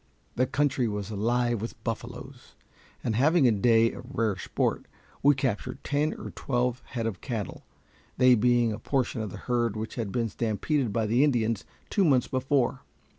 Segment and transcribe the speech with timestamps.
[0.35, 2.55] The country was alive with buffaloes,
[3.03, 4.87] and having a day of rare sport,
[5.21, 7.63] we captured ten or twelve head of cattle,
[8.17, 12.03] they being a portion of the herd which had been stampeded by the Indians two
[12.03, 12.81] months before.